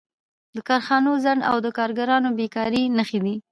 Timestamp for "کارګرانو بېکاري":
1.77-2.83